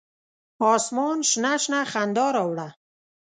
اسمان 0.73 1.17
شنه، 1.29 1.53
شنه 1.63 1.79
خندا 1.91 2.27
راوړه 2.35 2.67